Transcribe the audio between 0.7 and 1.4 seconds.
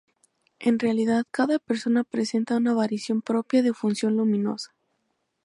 realidad,